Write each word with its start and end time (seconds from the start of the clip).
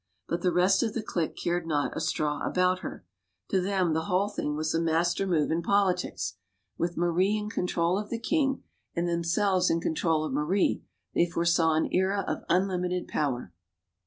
But 0.27 0.41
the 0.41 0.51
rest 0.51 0.81
of 0.81 0.95
the 0.95 1.03
clique 1.03 1.35
cared 1.35 1.67
not 1.67 1.95
a 1.95 1.99
straw 2.01 2.41
about 2.43 2.79
her. 2.79 3.05
To 3.49 3.61
them, 3.61 3.93
the 3.93 4.05
whole 4.05 4.29
thing 4.29 4.55
was 4.55 4.73
a 4.73 4.81
master 4.81 5.27
move 5.27 5.51
in 5.51 5.61
politics. 5.61 6.37
With 6.75 6.97
Marie 6.97 7.37
in 7.37 7.51
control 7.51 7.99
of 7.99 8.09
the 8.09 8.17
king, 8.17 8.63
and 8.95 9.07
themselves 9.07 9.69
in 9.69 9.79
control 9.79 10.25
of 10.25 10.33
Marie, 10.33 10.81
they 11.13 11.27
foresaw 11.29 11.75
an 11.75 11.87
era 11.93 12.25
of 12.27 12.41
unlimited 12.49 13.07
power. 13.09 13.53